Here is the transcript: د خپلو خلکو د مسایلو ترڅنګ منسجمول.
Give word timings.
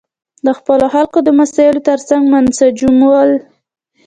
د 0.45 0.47
خپلو 0.57 0.85
خلکو 0.93 1.17
د 1.23 1.29
مسایلو 1.39 1.85
ترڅنګ 1.87 2.23
منسجمول. 2.33 3.29